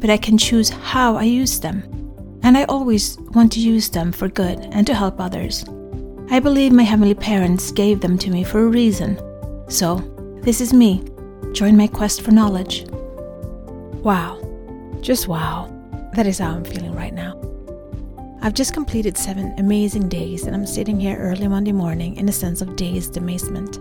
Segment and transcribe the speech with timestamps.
[0.00, 1.82] but I can choose how I use them.
[2.42, 5.64] And I always want to use them for good and to help others.
[6.30, 9.18] I believe my heavenly parents gave them to me for a reason.
[9.68, 9.96] So,
[10.42, 11.04] this is me.
[11.52, 12.86] Join my quest for knowledge.
[14.02, 14.40] Wow.
[15.00, 15.74] Just wow.
[16.14, 17.34] That is how I'm feeling right now.
[18.40, 22.32] I've just completed seven amazing days, and I'm sitting here early Monday morning in a
[22.32, 23.78] sense of dazed amazement.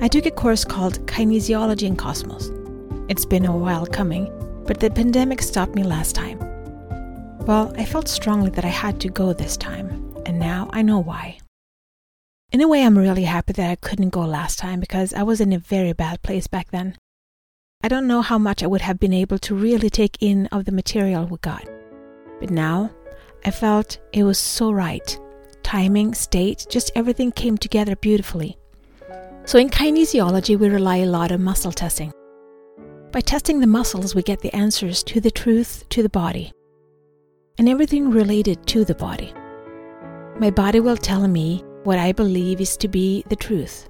[0.00, 2.50] I took a course called Kinesiology in Cosmos.
[3.08, 4.26] It's been a while coming,
[4.66, 6.38] but the pandemic stopped me last time.
[7.46, 10.98] Well, I felt strongly that I had to go this time, and now I know
[10.98, 11.38] why.
[12.50, 15.40] In a way, I'm really happy that I couldn't go last time because I was
[15.40, 16.96] in a very bad place back then.
[17.82, 20.64] I don't know how much I would have been able to really take in of
[20.64, 21.68] the material we got.
[22.40, 22.90] But now,
[23.44, 25.18] I felt it was so right.
[25.62, 28.56] Timing, state, just everything came together beautifully.
[29.44, 32.12] So in kinesiology, we rely a lot on muscle testing.
[33.16, 36.52] By testing the muscles, we get the answers to the truth to the body
[37.56, 39.32] and everything related to the body.
[40.38, 43.88] My body will tell me what I believe is to be the truth.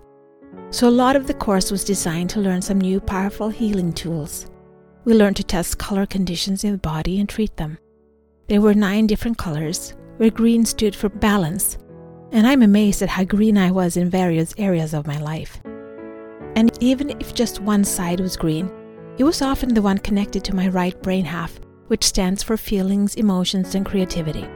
[0.70, 4.48] So, a lot of the course was designed to learn some new powerful healing tools.
[5.04, 7.78] We learned to test color conditions in the body and treat them.
[8.47, 11.78] There were nine different colors, where green stood for balance,
[12.30, 15.60] and I'm amazed at how green I was in various areas of my life.
[16.54, 18.70] And even if just one side was green,
[19.19, 23.14] it was often the one connected to my right brain half, which stands for feelings,
[23.14, 24.47] emotions, and creativity.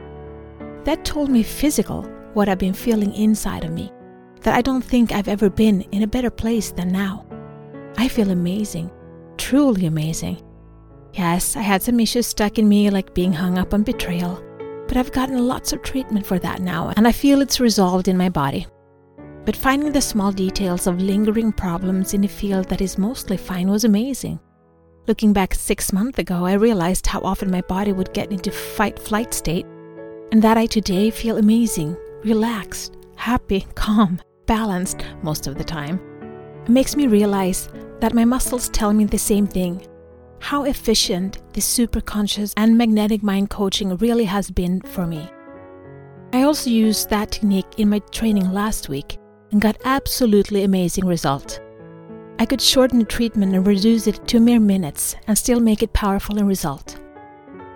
[0.83, 3.91] That told me physical what I've been feeling inside of me,
[4.41, 7.25] that I don't think I've ever been in a better place than now.
[7.97, 8.91] I feel amazing,
[9.37, 10.41] truly amazing.
[11.13, 14.43] Yes, I had some issues stuck in me, like being hung up on betrayal,
[14.87, 18.17] but I've gotten lots of treatment for that now, and I feel it's resolved in
[18.17, 18.67] my body.
[19.43, 23.69] But finding the small details of lingering problems in a field that is mostly fine
[23.69, 24.39] was amazing.
[25.07, 28.99] Looking back six months ago, I realized how often my body would get into fight
[28.99, 29.65] flight state,
[30.31, 35.99] and that I today feel amazing, relaxed, happy, calm, balanced most of the time.
[36.65, 37.67] It makes me realize
[37.99, 39.85] that my muscles tell me the same thing
[40.41, 45.29] how efficient the superconscious and magnetic mind coaching really has been for me.
[46.33, 49.19] I also used that technique in my training last week
[49.51, 51.59] and got absolutely amazing results.
[52.41, 55.93] I could shorten the treatment and reduce it to mere minutes and still make it
[55.93, 56.97] powerful in result.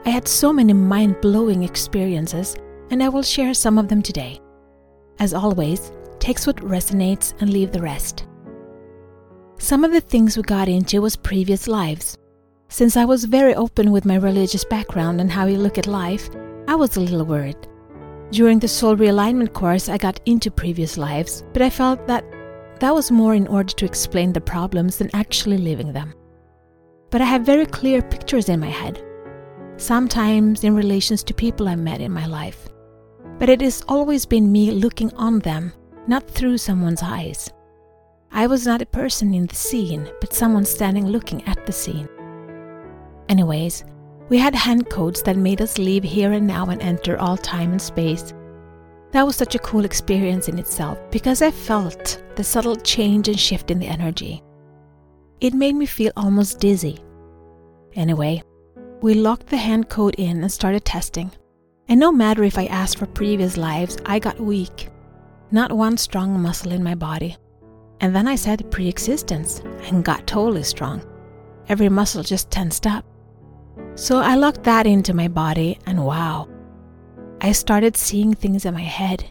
[0.08, 2.58] I had so many mind blowing experiences,
[2.90, 4.42] and I will share some of them today.
[5.20, 8.26] As always, take what resonates and leave the rest.
[9.60, 12.18] Some of the things we got into was previous lives.
[12.68, 16.28] Since I was very open with my religious background and how I look at life,
[16.68, 17.68] I was a little worried.
[18.32, 22.26] During the soul realignment course, I got into previous lives, but I felt that
[22.80, 26.14] that was more in order to explain the problems than actually living them.
[27.10, 29.04] But I have very clear pictures in my head,
[29.78, 32.68] sometimes in relations to people I met in my life.
[33.40, 35.74] But it has always been me looking on them,
[36.08, 37.52] not through someone's eyes.
[38.32, 42.10] I was not a person in the scene, but someone standing looking at the scene.
[43.30, 43.86] Anyways,
[44.30, 47.72] we had hand codes that made us leave here and now and enter all time
[47.72, 48.34] and space.
[49.16, 53.40] That was such a cool experience in itself because I felt the subtle change and
[53.40, 54.44] shift in the energy.
[55.40, 57.00] It made me feel almost dizzy.
[57.94, 58.44] Anyway,
[59.02, 61.32] we locked the hand code in and started testing.
[61.88, 64.90] And no matter if I asked for previous lives, I got weak.
[65.50, 67.38] Not one strong muscle in my body.
[68.02, 71.02] And then I said pre existence and got totally strong.
[71.70, 73.06] Every muscle just tensed up.
[73.96, 76.50] So I locked that into my body, and wow,
[77.46, 79.24] I started seeing things in my head.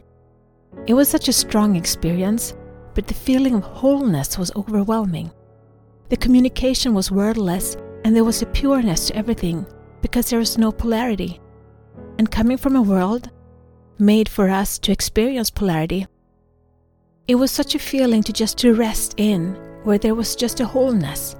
[0.87, 2.55] It was such a strong experience,
[2.95, 5.33] but the feeling of wholeness was overwhelming.
[6.11, 9.67] The communication was wordless, and there was a pureness to everything
[10.01, 11.41] because there was no polarity.
[12.19, 13.31] And coming from a world
[13.99, 16.07] made for us to experience polarity,
[17.27, 20.67] it was such a feeling to just to rest in where there was just a
[20.67, 21.35] wholeness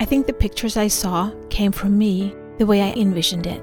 [0.00, 3.62] I think the pictures I saw came from me the way I envisioned it.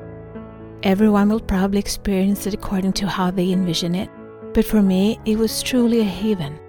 [0.83, 4.09] Everyone will probably experience it according to how they envision it,
[4.53, 6.59] but for me, it was truly a haven.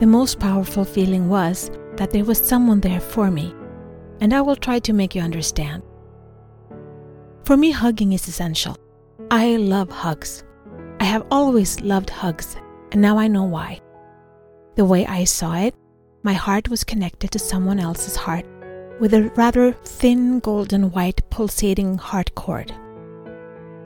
[0.00, 3.54] The most powerful feeling was that there was someone there for me,
[4.20, 5.82] and I will try to make you understand
[7.44, 8.76] For me, hugging is essential.
[9.30, 10.42] I love hugs.
[10.98, 12.56] I have always loved hugs,
[12.90, 13.80] and now I know why.
[14.76, 15.74] The way I saw it,
[16.22, 18.46] my heart was connected to someone else's heart
[18.98, 22.72] with a rather thin golden white pulsating heart cord.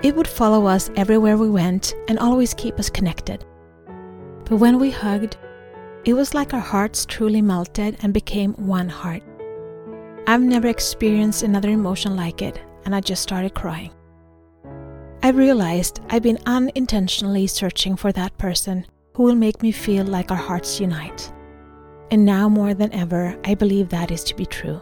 [0.03, 3.45] It would follow us everywhere we went and always keep us connected.
[4.45, 5.37] But when we hugged,
[6.05, 9.23] it was like our hearts truly melted and became one heart.
[10.29, 13.91] I've never experienced another emotion like it, and I just started crying.
[15.23, 20.31] I realized I've been unintentionally searching for that person who will make me feel like
[20.31, 21.33] our hearts unite.
[22.13, 24.81] And now more than ever, I believe that is to be true.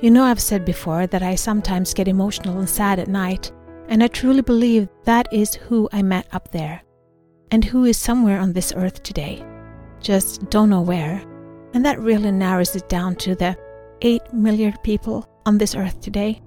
[0.00, 3.50] You know, I've said before that I sometimes get emotional and sad at night,
[3.88, 6.82] and I truly believe that is who I met up there,
[7.50, 9.44] and who is somewhere on this earth today.
[10.00, 11.22] Just don't know where.
[11.72, 13.56] And that really narrows it down to the
[14.02, 16.40] 8 million people on this earth today.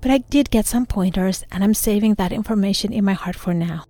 [0.00, 3.54] But I did get some pointers, and I'm saving that information in my heart for
[3.54, 3.84] now.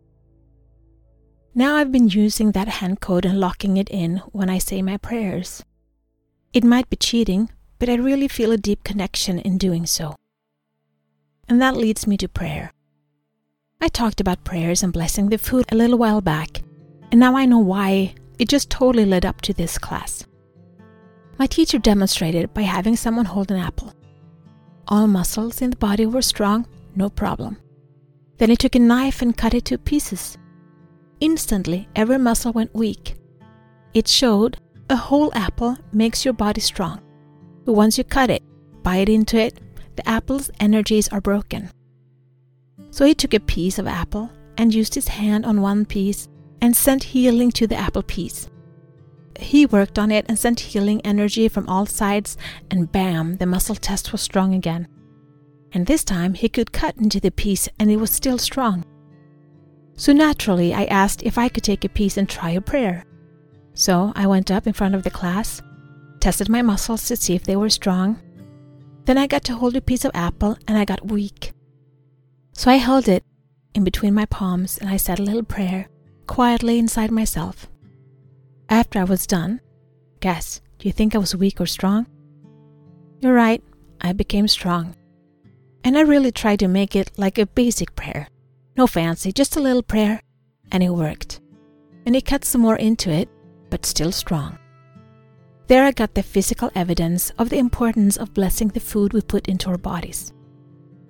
[1.54, 4.98] Now I've been using that hand code and locking it in when I say my
[4.98, 5.64] prayers.
[6.52, 10.16] It might be cheating, but I really feel a deep connection in doing so.
[11.48, 12.72] And that leads me to prayer.
[13.80, 16.62] I talked about prayers and blessing the food a little while back,
[17.10, 20.24] and now I know why it just totally led up to this class.
[21.38, 23.92] My teacher demonstrated by having someone hold an apple.
[24.88, 27.58] All muscles in the body were strong, no problem.
[28.38, 30.38] Then he took a knife and cut it to pieces
[31.20, 33.16] Instantly, every muscle went weak.
[33.94, 34.58] It showed
[34.90, 37.00] a whole apple makes your body strong.
[37.64, 38.42] But once you cut it,
[38.82, 39.58] bite into it,
[39.96, 41.70] the apple's energies are broken.
[42.90, 46.28] So he took a piece of apple and used his hand on one piece
[46.62, 48.48] and sent healing to the apple piece.
[49.38, 52.38] He worked on it and sent healing energy from all sides,
[52.70, 54.88] and bam, the muscle test was strong again.
[55.72, 58.84] And this time he could cut into the piece and it was still strong.
[59.96, 63.04] So naturally, I asked if I could take a piece and try a prayer.
[63.74, 65.60] So I went up in front of the class,
[66.20, 68.20] tested my muscles to see if they were strong.
[69.06, 71.52] Then I got to hold a piece of apple and I got weak.
[72.52, 73.24] So I held it
[73.74, 75.88] in between my palms and I said a little prayer
[76.26, 77.68] quietly inside myself.
[78.68, 79.60] After I was done,
[80.20, 82.06] guess, do you think I was weak or strong?
[83.20, 83.62] You're right,
[84.00, 84.94] I became strong.
[85.84, 88.28] And I really tried to make it like a basic prayer
[88.76, 90.20] no fancy, just a little prayer.
[90.70, 91.40] And it worked.
[92.04, 93.28] And he cut some more into it,
[93.70, 94.58] but still strong.
[95.68, 99.48] There I got the physical evidence of the importance of blessing the food we put
[99.48, 100.32] into our bodies.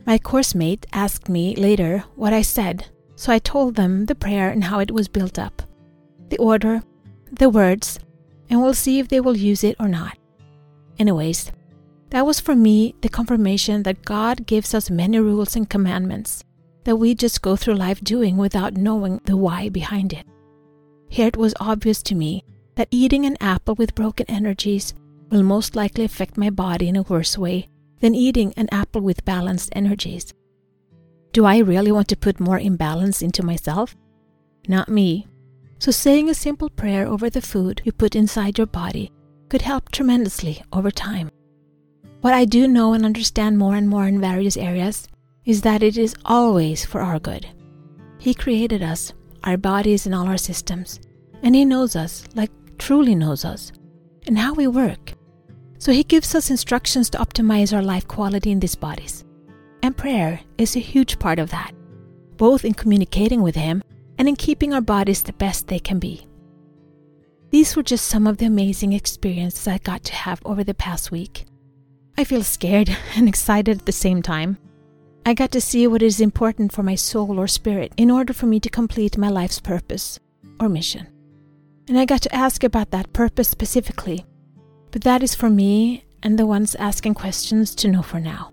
[0.07, 2.87] My course mate asked me later what I said,
[3.17, 5.63] so I told them the prayer and how it was built up,
[6.31, 6.83] the order,
[7.33, 7.99] the words,
[8.49, 10.17] and we'll see if they will use it or not.
[10.99, 11.53] Anyways,
[12.11, 16.45] that was for me the confirmation that God gives us many rules and commandments,
[16.85, 20.25] that we just go through life doing without knowing the why behind it.
[21.11, 22.43] Here it was obvious to me
[22.77, 24.95] that eating an apple with broken energies
[25.31, 27.69] will most likely affect my body in a worse way
[28.01, 30.33] than eating an apple with balanced energies.
[31.33, 33.97] Do I really want to put more imbalance into myself?
[34.69, 35.27] Not me.
[35.79, 39.13] So, saying a simple prayer over the food you put inside your body
[39.49, 41.31] could help tremendously over time.
[42.23, 45.07] What I do know and understand more and more in various areas
[45.45, 47.47] is that it is always for our good.
[48.19, 49.13] He created us,
[49.45, 50.99] our bodies, and all our systems,
[51.43, 53.73] and He knows us, like truly knows us,
[54.27, 55.15] and how we work.
[55.79, 59.25] So He gives us instructions to optimize our life quality in these bodies.
[59.83, 61.73] And prayer is a huge part of that,
[62.37, 63.83] both in communicating with Him
[64.19, 66.27] and in keeping our bodies the best they can be.
[67.51, 71.11] These were just some of the amazing experiences I got to have over the past
[71.11, 71.45] week.
[72.19, 74.59] I feel scared and excited at the same time.
[75.25, 78.47] I got to see what is important for my soul or spirit in order for
[78.47, 80.21] me to complete my life's purpose
[80.61, 81.09] or mission.
[81.89, 84.25] And I got to ask about that purpose specifically.
[84.91, 88.53] But that is for me and the ones asking questions to know for now.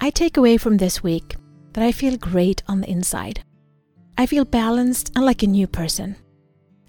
[0.00, 1.36] I take away from this week
[1.72, 3.44] that I feel great on the inside.
[4.18, 6.16] I feel balanced and like a new person.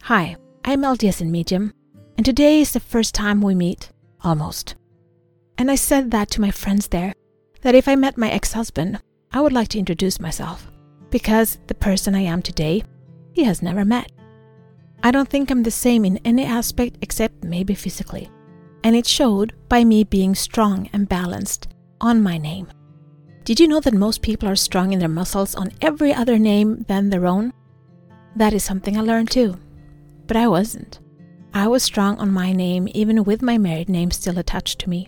[0.04, 1.74] Hi, I'm LDS in Medium,
[2.18, 3.92] and today is the first time we meet,
[4.24, 4.76] almost.
[5.58, 7.14] And I said that to my friends there,
[7.62, 9.02] that if I met my ex husband,
[9.32, 10.72] I would like to introduce myself
[11.10, 12.84] because the person I am today,
[13.34, 14.12] he has never met.
[15.04, 18.30] I don't think I'm the same in any aspect except maybe physically,
[18.84, 21.68] and it showed by me being strong and balanced
[22.02, 22.68] on my name.
[23.44, 26.84] Did you know that most people are strong in their muscles on every other name
[26.88, 27.54] than their own?
[28.36, 29.58] That is something I learned too.
[30.26, 31.00] But I wasn't.
[31.54, 35.08] I was strong on my name even with my married name still attached to me.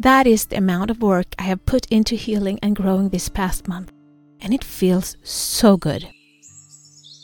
[0.00, 3.68] That is the amount of work I have put into healing and growing this past
[3.68, 3.92] month,
[4.40, 6.08] and it feels so good.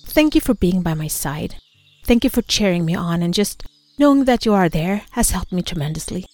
[0.07, 1.57] Thank you for being by my side.
[2.09, 3.65] Thank you for cheering me on, and just
[3.99, 6.25] knowing that you are there has helped me tremendously.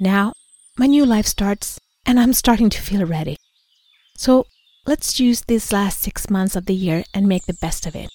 [0.00, 0.32] Now,
[0.76, 3.36] my new life starts, and I'm starting to feel ready.
[4.16, 4.46] So,
[4.84, 8.08] let's use these last six months of the year and make the best of it.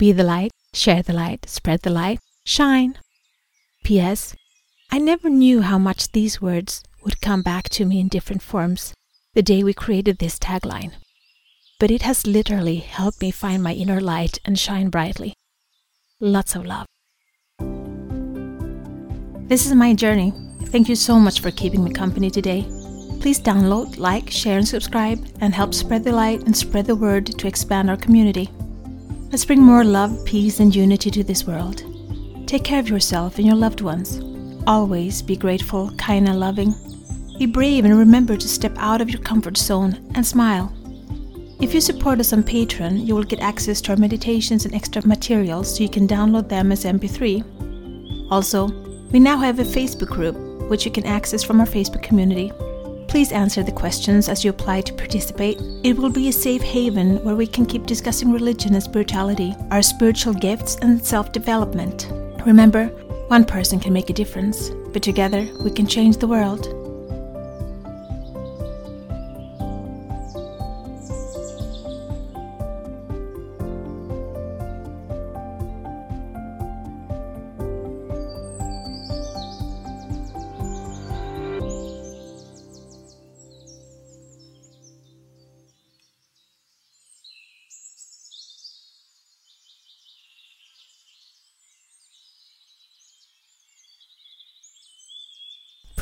[0.00, 2.98] Be the light, share the light, spread the light, shine.
[3.84, 4.34] P.S.
[4.90, 8.94] I never knew how much these words would come back to me in different forms
[9.34, 10.94] the day we created this tagline.
[11.78, 15.34] But it has literally helped me find my inner light and shine brightly.
[16.24, 16.86] Lots of love.
[19.48, 20.32] This is my journey.
[20.66, 22.62] Thank you so much for keeping me company today.
[23.20, 27.26] Please download, like, share, and subscribe, and help spread the light and spread the word
[27.26, 28.48] to expand our community.
[29.32, 31.82] Let's bring more love, peace, and unity to this world.
[32.46, 34.20] Take care of yourself and your loved ones.
[34.64, 36.72] Always be grateful, kind, and loving.
[37.36, 40.72] Be brave and remember to step out of your comfort zone and smile.
[41.62, 45.06] If you support us on Patreon, you will get access to our meditations and extra
[45.06, 48.32] materials so you can download them as MP3.
[48.32, 48.66] Also,
[49.12, 50.34] we now have a Facebook group
[50.68, 52.50] which you can access from our Facebook community.
[53.06, 55.60] Please answer the questions as you apply to participate.
[55.84, 59.82] It will be a safe haven where we can keep discussing religion and spirituality, our
[59.82, 62.08] spiritual gifts, and self development.
[62.44, 62.86] Remember,
[63.28, 66.81] one person can make a difference, but together we can change the world.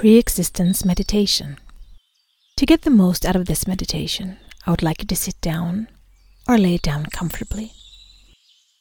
[0.00, 1.58] Pre existence meditation.
[2.56, 5.88] To get the most out of this meditation, I would like you to sit down
[6.48, 7.72] or lay down comfortably.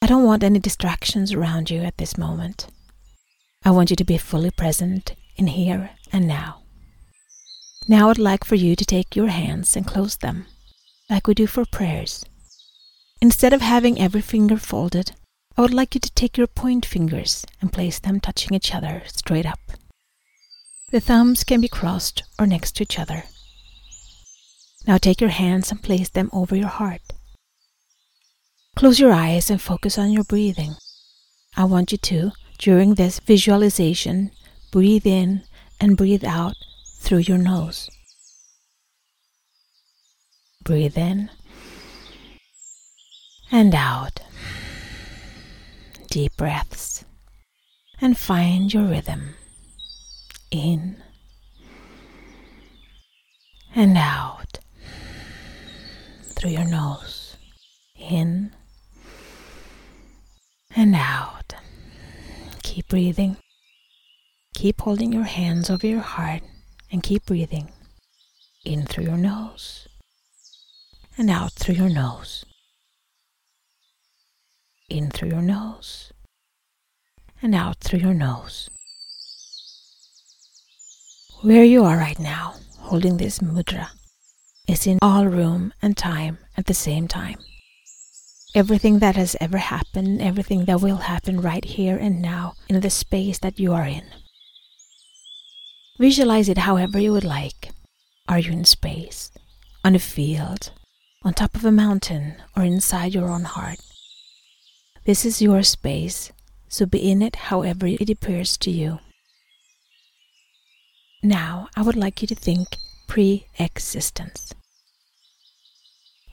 [0.00, 2.68] I don't want any distractions around you at this moment.
[3.66, 6.62] I want you to be fully present in here and now.
[7.86, 10.46] Now I'd like for you to take your hands and close them,
[11.10, 12.24] like we do for prayers.
[13.20, 15.12] Instead of having every finger folded,
[15.58, 19.02] I would like you to take your point fingers and place them touching each other
[19.04, 19.58] straight up.
[20.90, 23.24] The thumbs can be crossed or next to each other.
[24.86, 27.02] Now take your hands and place them over your heart.
[28.74, 30.74] Close your eyes and focus on your breathing.
[31.56, 34.32] I want you to, during this visualization,
[34.72, 35.42] breathe in
[35.80, 36.54] and breathe out
[36.98, 37.88] through your nose.
[40.64, 41.30] Breathe in
[43.52, 44.20] and out.
[46.10, 47.04] Deep breaths
[48.00, 49.34] and find your rhythm
[50.50, 50.96] in
[53.74, 54.58] and out
[56.22, 57.36] through your nose,
[57.96, 58.52] in
[60.74, 61.54] and out.
[62.62, 63.36] Keep breathing.
[64.54, 66.42] Keep holding your hands over your heart
[66.90, 67.70] and keep breathing
[68.64, 69.88] in through your nose
[71.16, 72.44] and out through your nose.
[74.88, 76.12] In through your nose
[77.40, 78.68] and out through your nose.
[81.42, 83.88] Where you are right now, holding this mudra,
[84.68, 87.38] is in all room and time at the same time.
[88.54, 92.90] Everything that has ever happened, everything that will happen right here and now in the
[92.90, 94.04] space that you are in.
[95.98, 97.70] Visualize it however you would like.
[98.28, 99.32] Are you in space,
[99.82, 100.72] on a field,
[101.22, 103.78] on top of a mountain, or inside your own heart?
[105.06, 106.32] This is your space,
[106.68, 108.98] so be in it however it appears to you.
[111.22, 114.54] Now, I would like you to think pre existence.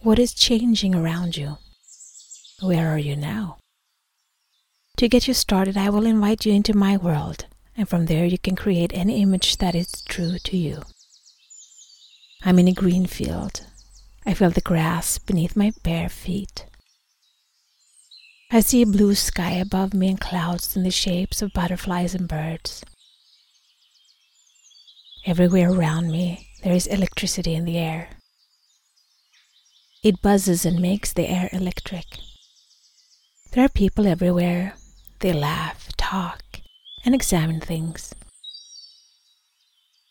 [0.02, 1.58] What is changing around you?
[2.62, 3.58] Where are you now?
[4.96, 8.38] To get you started, I will invite you into my world, and from there you
[8.38, 10.84] can create any image that is true to you.
[12.44, 13.66] I'm in a green field.
[14.26, 16.66] I feel the grass beneath my bare feet.
[18.50, 22.28] I see a blue sky above me and clouds in the shapes of butterflies and
[22.28, 22.84] birds.
[25.28, 28.12] Everywhere around me, there is electricity in the air.
[30.02, 32.06] It buzzes and makes the air electric.
[33.52, 34.76] There are people everywhere.
[35.20, 36.62] They laugh, talk,
[37.04, 38.16] and examine things.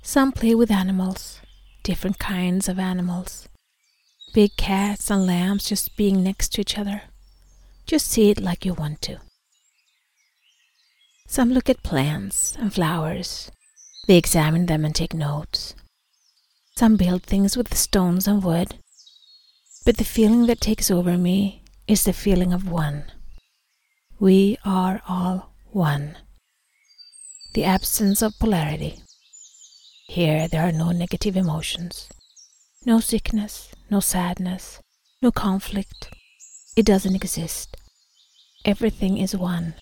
[0.02, 1.40] Some play with animals,
[1.82, 3.48] different kinds of animals.
[4.34, 7.04] Big cats and lambs just being next to each other.
[7.86, 9.16] Just see it like you want to.
[11.26, 13.50] Some look at plants and flowers
[14.06, 15.74] They examine them and take notes.
[16.76, 18.76] Some build things with stones and wood.
[19.84, 23.04] But the feeling that takes over me is the feeling of one.
[24.18, 26.18] We are all one.
[27.54, 29.00] The absence of polarity.
[30.08, 32.08] Here there are no negative emotions,
[32.84, 34.80] no sickness, no sadness,
[35.20, 36.10] no conflict.
[36.76, 37.76] It doesn't exist.
[38.64, 39.74] Everything is one.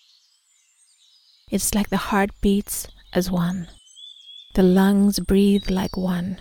[1.50, 3.68] It's like the heart beats as one.
[4.54, 6.40] The lungs breathe like one.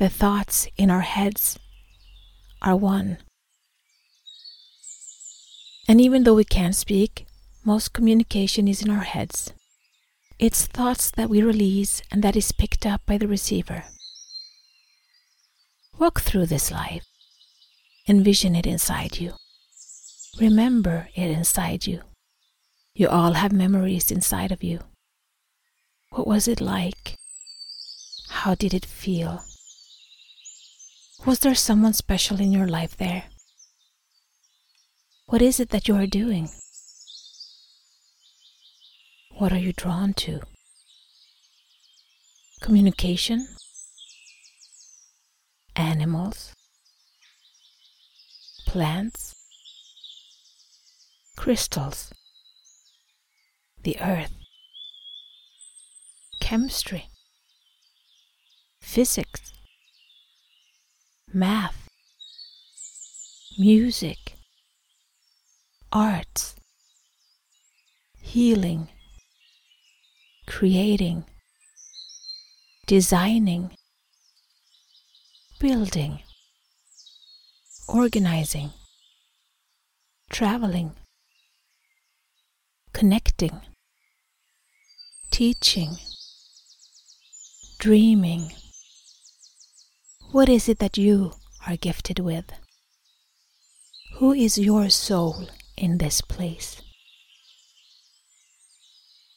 [0.00, 1.56] The thoughts in our heads
[2.60, 3.18] are one.
[5.86, 7.26] And even though we can't speak,
[7.64, 9.52] most communication is in our heads.
[10.40, 13.84] It's thoughts that we release and that is picked up by the receiver.
[15.96, 17.04] Walk through this life.
[18.08, 19.34] Envision it inside you.
[20.40, 22.02] Remember it inside you.
[22.94, 24.80] You all have memories inside of you.
[26.10, 27.14] What was it like?
[28.48, 29.44] How did it feel?
[31.26, 33.24] Was there someone special in your life there?
[35.26, 36.48] What is it that you are doing?
[39.36, 40.40] What are you drawn to?
[42.62, 43.48] Communication?
[45.76, 46.54] Animals?
[48.66, 49.34] Plants?
[51.36, 52.14] Crystals?
[53.82, 54.32] The earth?
[56.40, 57.10] Chemistry?
[58.92, 59.52] Physics?
[61.32, 61.88] Math?
[63.58, 64.18] Music?
[65.92, 66.54] Arts?
[68.20, 68.88] Healing?
[70.48, 71.24] creating,
[72.86, 73.70] designing,
[75.60, 76.20] building,
[77.86, 78.70] organizing,
[80.30, 80.92] traveling,
[82.94, 83.60] connecting,
[85.30, 85.98] teaching,
[87.78, 88.50] dreaming.
[90.30, 91.32] What is it that you
[91.66, 92.52] are gifted with?
[94.16, 96.82] Who is your soul in this place?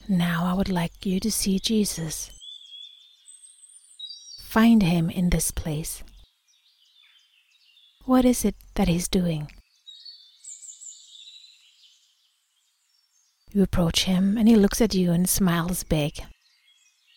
[0.10, 2.30] Now I would like you to see Jesus.
[4.44, 6.04] Find him in this place.
[8.04, 9.50] What is it that he's doing?
[13.54, 16.22] You approach him and he looks at you and smiles big.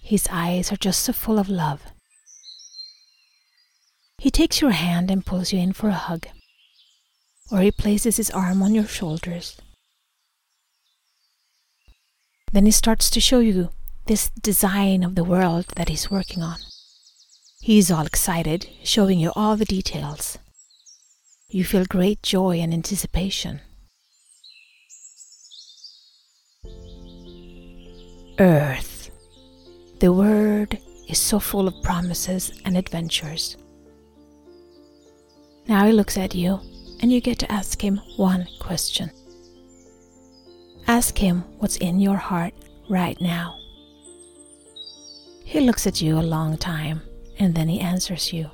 [0.01, 1.83] His eyes are just so full of love.
[4.25, 6.27] He takes your hand and pulls you in for a hug,
[7.53, 9.61] or he places his arm on your shoulders
[12.55, 13.71] then he starts to show you
[14.07, 16.59] this design of the world that he's working on.
[17.61, 20.39] He's all excited, showing you all the details.
[21.49, 23.61] You feel great joy and anticipation.
[28.39, 29.11] Earth.
[29.99, 33.57] The word is so full of promises and adventures.
[35.67, 36.61] Now he looks at you,
[37.01, 39.11] and you get to ask him one question.
[40.87, 42.53] Ask Him what's in your heart
[42.91, 43.59] right now.
[45.45, 47.01] He looks at you a long time
[47.39, 48.51] and then He answers you.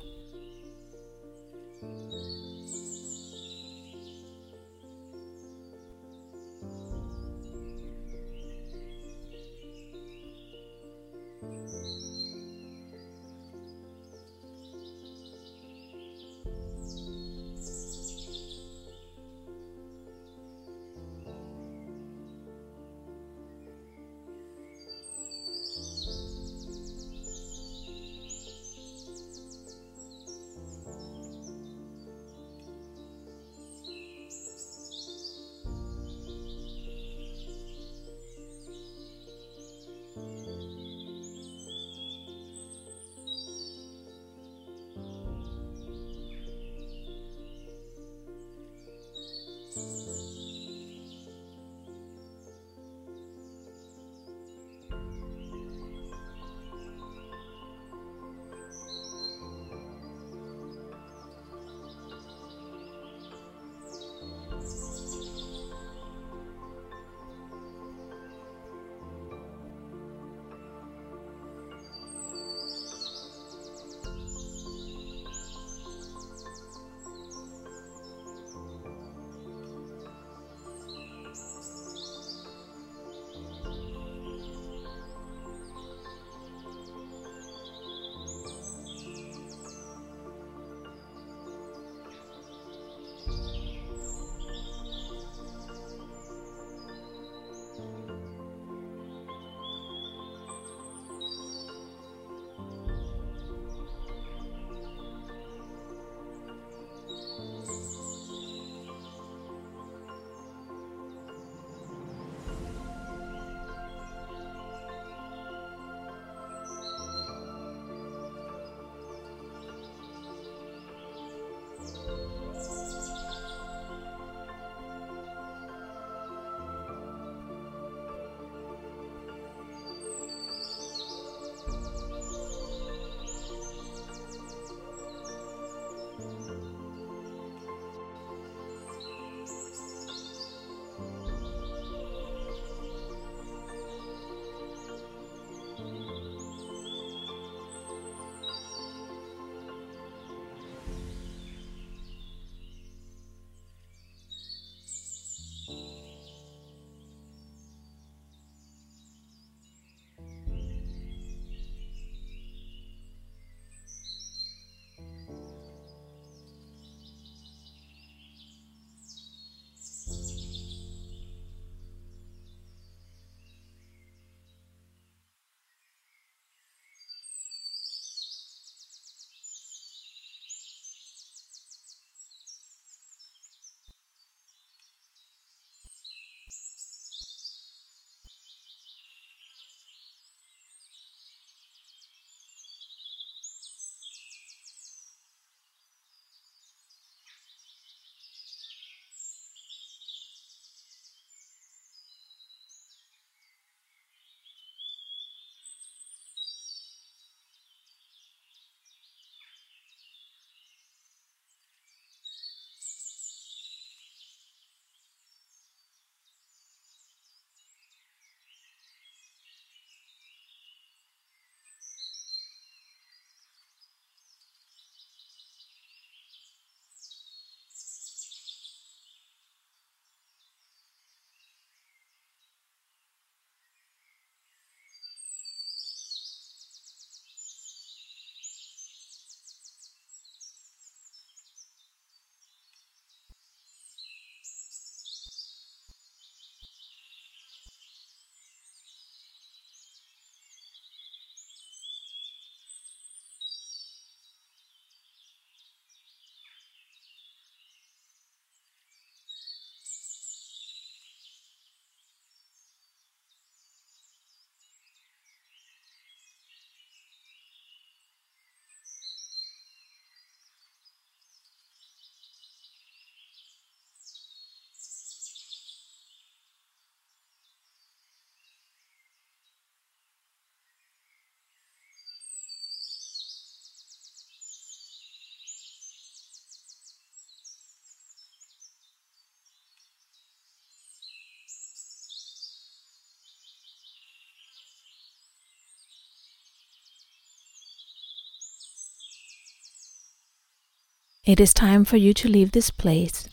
[301.23, 303.29] It is time for you to leave this place,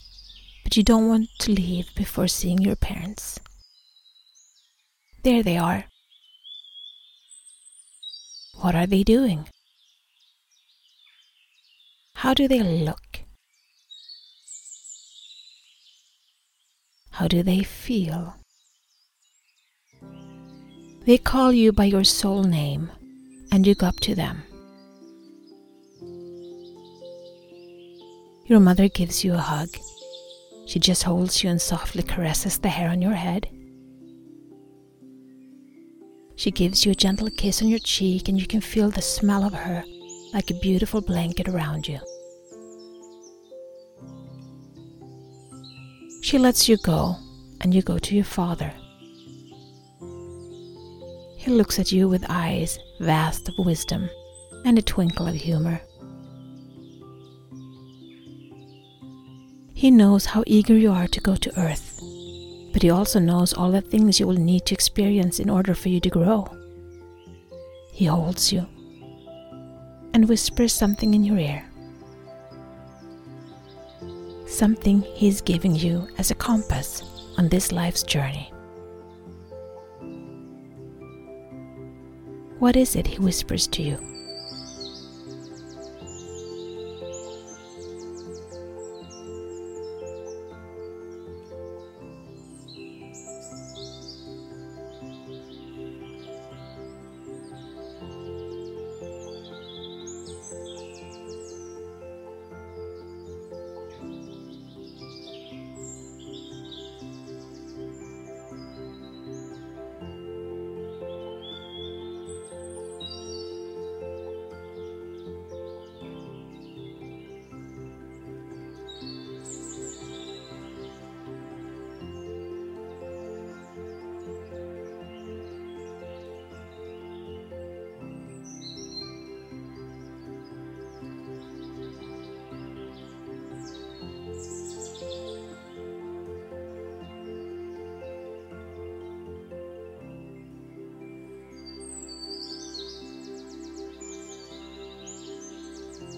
[0.63, 3.39] but you don't want to leave before seeing your parents.
[5.23, 5.85] There they are.
[8.61, 9.47] What are they doing?
[12.13, 13.21] How do they look?
[17.11, 18.35] How do they feel?
[21.05, 22.91] They call you by your soul name
[23.51, 24.43] and you go up to them.
[28.49, 29.69] Your mother gives you a hug.
[30.65, 33.47] She just holds you and softly caresses the hair on your head.
[36.35, 39.43] She gives you a gentle kiss on your cheek, and you can feel the smell
[39.43, 39.83] of her
[40.33, 41.99] like a beautiful blanket around you.
[46.23, 47.17] She lets you go,
[47.61, 48.73] and you go to your father.
[51.37, 54.09] He looks at you with eyes vast of wisdom
[54.65, 55.81] and a twinkle of humor.
[59.79, 62.01] He knows how eager you are to go to Earth,
[62.73, 65.87] but he also knows all the things you will need to experience in order for
[65.87, 66.45] you to grow.
[67.93, 68.67] He holds you
[70.13, 71.63] and whispers something in your ear
[74.47, 77.01] something He's giving you as a compass
[77.37, 78.51] on this life's journey.
[82.59, 84.08] What is it He whispers to you?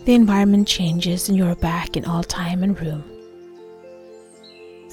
[0.04, 3.04] The environment changes and you are back in all time and room.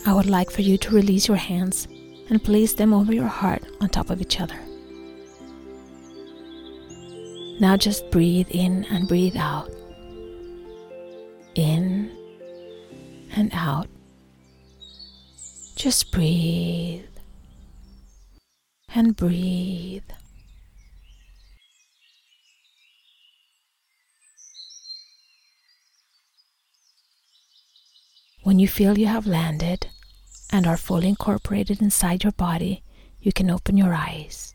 [0.06, 1.88] I would like for you to release your hands
[2.28, 4.58] and place them over your heart on top of each other.
[7.58, 9.70] Now just breathe in and breathe out.
[11.54, 12.10] In
[13.34, 13.88] and out.
[15.74, 17.04] Just breathe
[18.94, 20.02] and breathe.
[28.48, 29.88] When you feel you have landed
[30.50, 32.82] and are fully incorporated inside your body,
[33.20, 34.54] you can open your eyes.